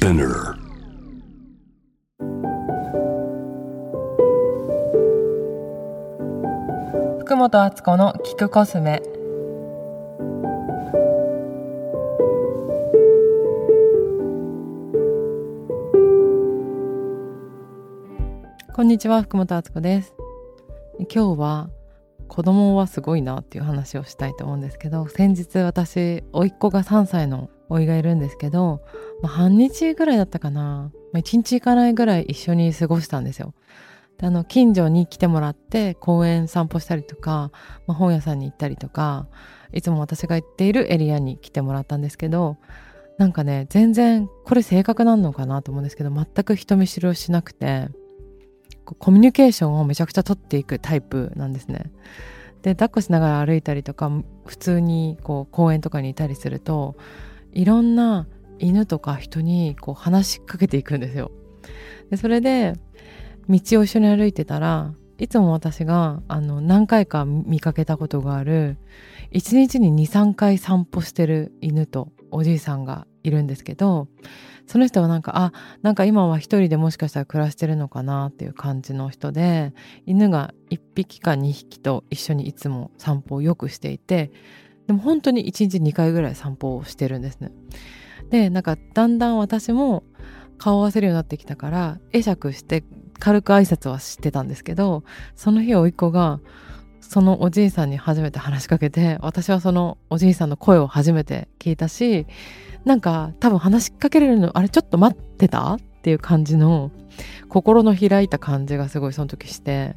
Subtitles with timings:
[0.00, 0.54] Spinner.
[7.18, 9.02] 福本敦子の聞くコスメ
[18.72, 20.14] こんにちは福本敦子です
[21.12, 21.70] 今日は
[22.28, 28.80] 子供はすごいなっていう話をしたいと思うんですけど先日私甥っ子が3歳の甥がいるんですけど、
[29.22, 33.54] まあ、半日ぐらいだったかな、まあ、1日行かないぐらい一緒に過ごしたんですよ
[34.18, 37.50] であの近所に来てもらって公園散歩したりとか、
[37.86, 39.26] まあ、本屋さんに行ったりとか
[39.72, 42.56] いつも私が行っているエリアに来てもらったんですけど
[43.18, 47.88] なんかね全然これ性格なのかなと思うんですけど全く人見知りをしなくて
[48.84, 51.90] コミュニケーションをめちゃくちゃ取っていくタイプなんですね。
[52.62, 54.10] で抱っこしながら歩いたりとか
[54.46, 56.96] 普通にこう公園とかにいたりすると
[57.52, 58.26] いろんな
[58.58, 61.30] 犬とか人にこう話しかけていくんですよ。
[62.10, 62.74] でそれで
[63.48, 68.78] 道を一緒に歩いてたらいつも私があの何回か見かけたことがある
[69.32, 74.08] 1日に23回散歩してる犬とおじいさんがいるんですけど
[74.66, 75.52] その人はなんかあ
[75.82, 79.72] なんか今は一人でもしかしたら暮らしてるのかなっていう感じの人で
[80.06, 84.30] 犬が1匹か2匹と一緒にいつも散歩をよくしていて
[84.88, 87.52] でも本当に1日2回ぐらい散歩をしてるんですね。
[88.30, 90.02] でなんかだんだん私も
[90.58, 92.82] 顔を合わせるようになってきたから会釈して
[93.20, 95.04] 軽く挨拶はしてたんですけど
[95.36, 96.40] その日甥っ子が
[97.00, 102.26] そのおじいさんに初めて話しかけて私はそのおじいさんの声を初めて聞いたし
[102.84, 105.74] なんか多分話しかけれるのあれちょっと待ってた？
[105.74, 106.90] っていう感じの
[107.48, 109.96] 心の開いた感じがすごいその時して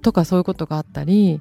[0.00, 1.40] とかそういうことがあったり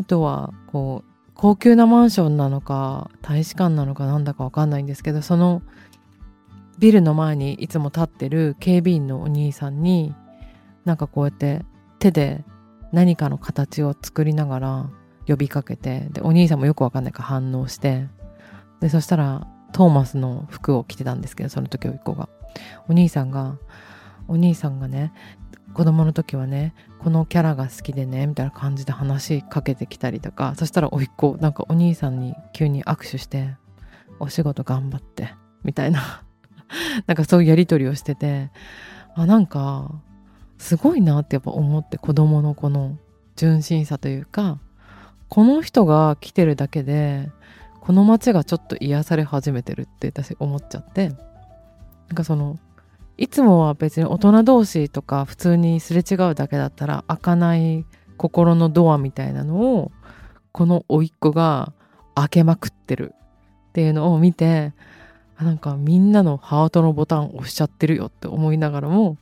[0.00, 5.62] あとはこう高級なマンションなのか大使館なのかなんだかわかんないんですけどその
[6.80, 10.16] ビルの前にいつも立ってる警備員のお兄さんに
[10.84, 11.64] なんかこうやって
[12.00, 12.44] 手で
[12.92, 14.90] 何かの形を作りながら
[15.28, 18.08] 呼びかけてでお兄さんもよくわかんないから反応して
[18.80, 22.28] でそしたらトーマスの服を着てたんですけどその時おいっ子が。
[22.88, 23.58] お兄さんが
[24.26, 25.12] お兄さんがね
[25.74, 33.56] 子供の時はねこのキャラが好きでねみたいな感じで話しかけてきたりとかそしたらおいっ子なんかお兄さんに急に握手して
[34.20, 36.22] お仕事頑張ってみたいな
[37.06, 38.50] なんかそういうやり取りをしてて
[39.14, 39.90] あなんか
[40.58, 42.98] すごいなってやっぱ思って子供のこの
[43.36, 44.58] 純真さというか
[45.28, 47.30] この人が来てるだけで
[47.80, 51.18] この街がちょっと癒され始めてるって私思っちゃってなん
[52.14, 52.58] かその
[53.18, 57.84] いつもは別に大人同士とか普通にすれ違うだけだったら開かない
[58.16, 59.92] 心のドアみたいなのを
[60.52, 61.72] この甥っ子が
[62.14, 63.14] 開けまくってる
[63.70, 64.72] っていうのを見て
[65.40, 69.18] なんかみんなのハートのボタン押しちゃってるよって思いながらも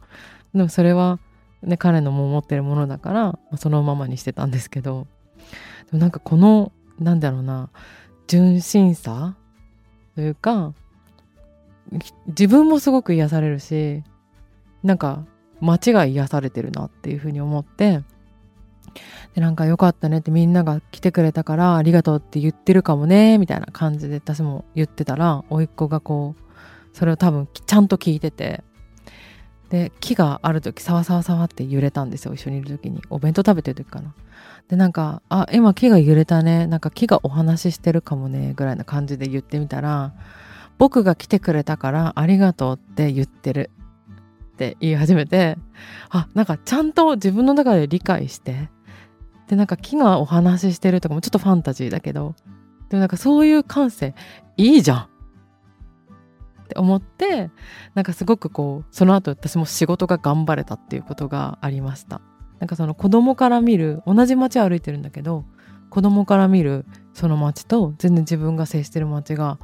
[0.54, 1.18] でもそれは、
[1.62, 5.06] ね、彼のも持ってるものだからそのままにしてたんですけど
[5.86, 7.70] でもなんかこのなんだろうな
[8.26, 9.36] 純真さ
[10.14, 10.74] というか
[12.26, 14.02] 自分もすごく癒されるし
[14.82, 15.24] なんか
[15.60, 18.02] 街が癒されてるなっていうふうに思って
[19.34, 28.62] でなんか良かったねってみんなが来てくれたからありがとうって言ってるかもねみたいな感じで私も言ってたら甥っ子がこうそれを多分ちゃんと聞いてて
[29.68, 33.02] で木がある時サワサワサワって揺れたんですよ一緒にいる時に。
[33.10, 34.14] お弁当食べてる時かな。
[34.68, 40.14] でなんか「あ今木が揺れたねなんか木がお話ししてるかもね」ぐらいな感じで言ってみたら
[40.78, 43.70] 「僕が来てくれたからありがとうって言ってる」
[44.54, 45.58] って言い始めて
[46.10, 48.70] あなんかちゃんと自分の中で理解して
[49.48, 52.34] でなんか木がお話ししてるとかもちょっとファンタジーだけど
[52.88, 54.14] でもなんかそういう感性
[54.56, 55.08] いいじゃん。
[56.64, 57.50] って思って
[57.94, 62.20] なんかすごくこうその後私も仕事が頑張れたっていうことがありました。
[62.58, 65.44] なんかその子供から見る同じ街歩いてるんだけど
[65.90, 69.58] 子供から見るその街と全然自分が接してる街が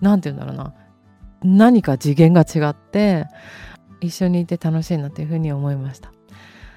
[0.00, 0.74] 何て言うんだろうな
[1.42, 3.26] 何か次元が違って
[4.00, 6.12] 一緒にいて楽しいなっていうふうに思いました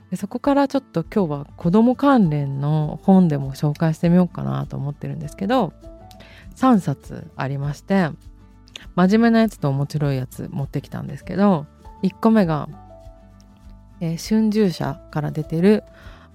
[0.09, 5.73] でそこからちょっと今日は子供関連の本でも紹介してみようかなと思ってるんですけど
[6.55, 8.09] 3冊ありまして
[8.95, 11.65] 真面目なやつと面白いやつ持ってきたんですけど
[12.03, 12.67] 1個目が
[14.01, 15.83] えー、春秋社から出てる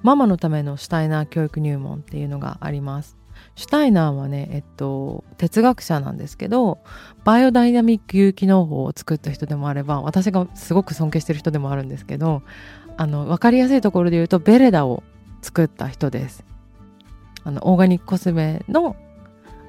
[0.03, 3.19] ママのためのシュタイナー教育入門っていうのがあります。
[3.55, 6.79] シュタイナーはね、えっと、哲学者なんですけど、
[7.25, 12.43] バイオダイナミック有機農法を作った人でもあれば、私がすごく尊敬してる人でもあるんですけど、
[12.97, 15.03] あの、わかりやすいところで言うと、ベレダを
[15.43, 16.44] 作った人です。
[17.44, 18.97] あの、オーガニックコスメの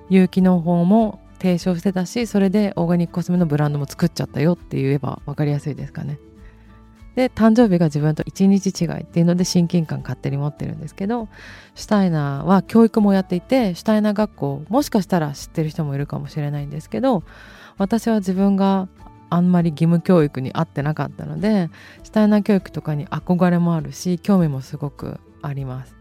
[0.10, 6.20] 有機農法も提唱してたしそれでオーガニックコスメのブランドも作っちゃったよって言えば分かりやすいですかね。
[7.18, 11.28] で誕生日が自分と1日違いっていうので親近感勝手に持ってるんですけど
[11.74, 17.24] シュタイナーは教育もやっていてシュタイナー学校もしかしたら知ってる人もいるかもしれないんですけど
[17.80, 18.88] 私は自分が
[19.32, 21.72] あんまり義務教育に合ってなかったので
[22.04, 25.96] シュタイナー教育とかに憧れもあるし興味もすごくあります。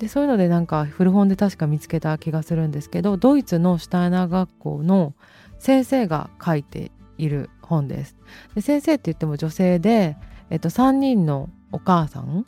[0.00, 5.14] でそういうのでなんか古本で確か見つけた気がするんですけどドイツのシュタイナー学校の
[5.58, 8.16] 先生が書いている本です。
[8.54, 10.16] で先生って言っても女性で、
[10.50, 12.46] えっと、3人のお母さん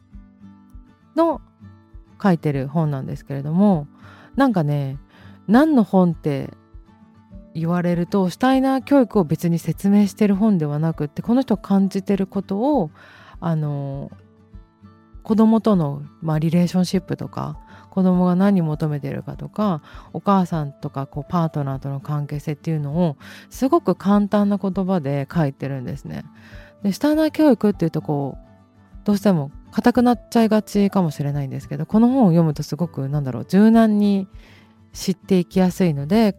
[1.14, 1.40] の
[2.22, 3.86] 書いてる本なんですけれども
[4.36, 4.98] なんかね
[5.48, 6.50] 何の本って
[7.54, 12.90] 言われるとシュタイナー教育を別に説明してる本ではなくってこの人感じてることを
[13.40, 14.10] あの
[15.30, 17.56] 子供との、まあ、リレーションシップとか
[17.90, 19.80] 子供が何求めてるかとか
[20.12, 23.16] お母さんとかこうパートナーとの関係性っていうのを
[23.48, 26.24] すごく簡単な言葉で書いてるんですね。
[26.82, 34.26] でシュタイナー教育っていうとこうどうしても硬くなっちゃいがちかもしれないんですけどこの本を読むとすごくなんだろう柔軟に
[34.92, 36.34] 知っていきやすいので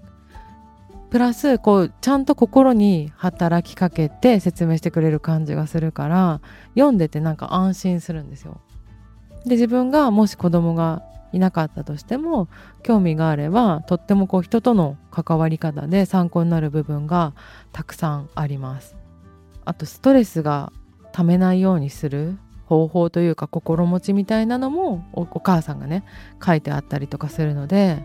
[1.12, 6.42] プラスこうちゃんと心に働きかけて説明してくれる感じがするから
[6.76, 8.60] 読んでてなんか安心するんですよ。
[9.46, 11.04] で自分がもし子供が
[11.34, 12.48] いなかったとしても
[12.84, 17.34] 興味があればとってもこう人との関わり方で参考になる部分が
[17.72, 18.96] たくさんあります。
[19.64, 20.72] あとストレスが
[21.12, 26.04] ためないようにする方法というか心持ちみたいなのもお母さんがね
[26.44, 28.04] 書いてあったりとかするので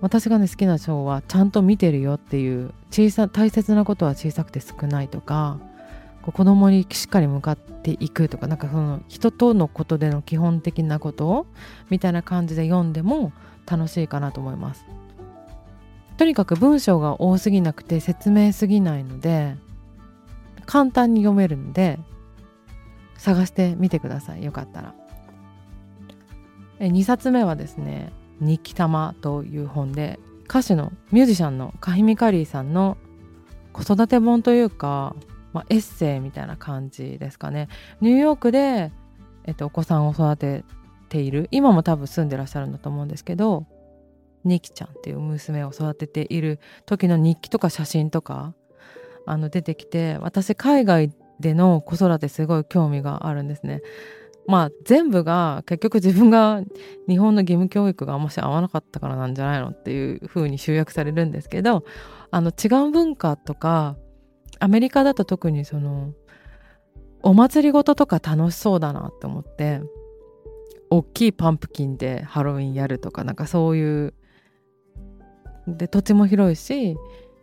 [0.00, 5.58] 私がね好きな章はちゃんと見てるよっていう小さ大切なことは小さくて少ないとか
[6.32, 11.46] 子供にしっかり向かっていくとかなんかその人とのことでの基本的なこと
[11.90, 13.32] みたいな感じで読んでも
[13.66, 14.84] 楽しいかなと思います。
[16.16, 19.56] とにかく文章が多すぎなくて説明すぎないので
[20.66, 21.98] 簡単に読めるんで
[23.16, 24.94] 探してみてくださいよかったら。
[26.80, 32.96] 2冊目はですね日記玉という本で歌手のミュージシャンのカヒミカリーさんの
[33.72, 35.14] 子育て本というか、
[35.52, 37.68] まあ、エッセイみたいな感じですかね
[38.00, 38.92] ニューヨークで、
[39.44, 40.64] えっと、お子さんを育て
[41.08, 43.66] ている今も多分住んでらっしゃるんだと思うんですけど
[44.44, 48.54] ニキちゃんっていう娘を育てている時の日記とか写真とか
[49.26, 53.82] あの出てきて私海外での子育てすごい興味があるんですね。
[54.46, 56.62] まあ全部が結局自分が
[57.06, 61.84] 日本の義務教育がもし合わなかったからなんじゃないのっていう風に集約されるんですけど
[62.30, 63.96] あの違う文化とか
[64.60, 66.12] アメリカだと特にその
[67.22, 69.80] お祭りごととか楽しそうだなって思って
[70.90, 74.14] 大きいパンプキンでハロウィンやるとかなんかそういう
[75.66, 76.96] で土地も広いし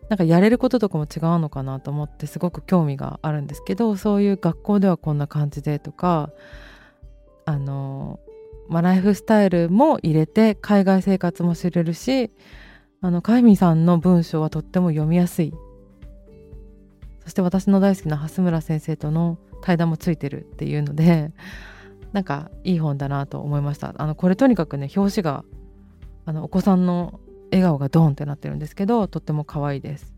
[0.10, 6.32] なんかやれることとかも違うのかなと思ってすごく興味があるんですけどそういう学校ではこんな感じでとか
[7.46, 8.20] あの、
[8.70, 12.32] まあ、ライフスタイルも入れて海外生活も知れるし
[13.02, 15.54] あのカイミさんの文章はとっても読みやすい
[17.26, 21.32] そして私の大好きな蓮村先生との対談もついてるっていうので
[22.14, 23.94] なんかいい本だなと思いました。
[23.98, 25.44] あのこれとにかくね表紙が
[26.26, 27.20] あのお子さんの
[27.52, 30.14] 笑顔がドーンってなってるんですけどとっても可愛いです。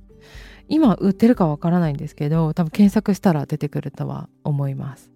[0.69, 5.11] 今売ってるかわからないんですけど多分検索したら出てくるとは思います。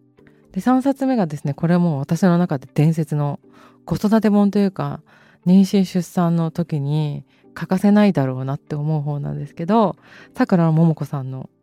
[0.53, 3.39] で3冊目がですねこれも私の中で伝説の
[3.85, 5.01] 子育て本というか
[5.45, 9.97] 妊娠出産の時に欠かせないだろうなって思う方なんですけど
[10.35, 11.49] さくらももこさんの「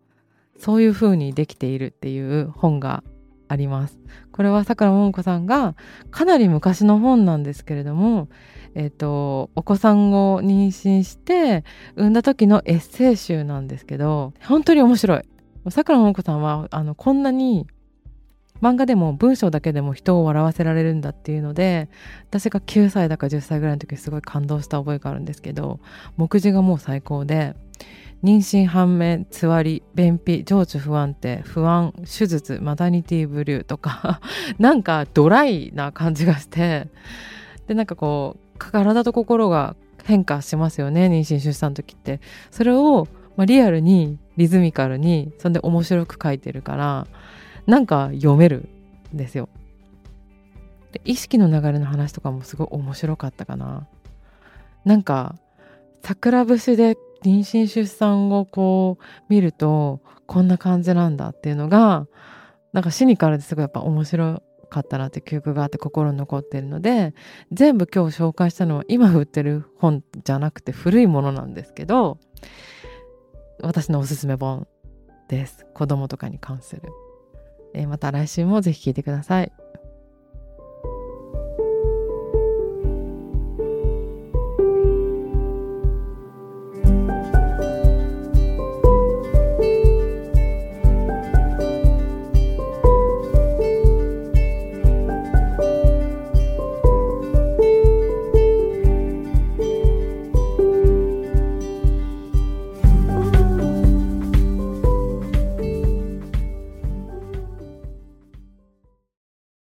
[0.59, 3.03] そういう風にできている」っていう本が
[3.49, 3.99] あります。
[4.33, 5.75] これはさくらももこさんが
[6.11, 8.29] かなり昔の本なんですけれども、
[8.75, 11.65] えっ、ー、とお子さんを妊娠して
[11.97, 15.23] 産んだ時のエッセイ集なんですけど本当に面白い。
[15.71, 17.67] さくらももこさんはあのこんなに
[18.61, 21.89] 漫画でも文章だけでも人を笑わせられるんだっていうので
[22.29, 25.81] 私が9歳だか10歳ぐらいの時すごい感動した覚えがあるんですけど
[26.17, 27.55] 目次がもう最高で
[28.23, 34.21] 妊娠判明つわり便秘情緒不安定不安手術マタニティブリューとか
[34.59, 36.89] なんかドライな感じがして
[37.69, 42.21] でなんかこう体と心が変化しますよね妊娠出産の時って
[42.51, 43.07] それを、
[43.37, 47.07] まあ、リアルにリズミカルにそんで面白く書いてるから
[47.67, 48.69] なんか読める
[49.15, 49.49] んですよ。
[50.93, 53.87] で意識の流れの話とかもすごい面白かったかな。
[54.85, 55.37] なんか
[56.03, 62.07] 桜節で妊娠出産をこう見るとこんな感じなんだっていうのが
[62.73, 67.15] なんかシニカルですごいやっぱ面白かったなって記憶があって心に残ってるので
[67.51, 72.19] 全部今日紹介したのは今売ってる本じゃなくて古いものなんですけど
[73.63, 74.69] 私のおすすめ本
[75.29, 75.67] です。
[75.75, 76.83] 子供とかに関する、
[77.75, 79.53] えー、また来週もぜひ聞いてください。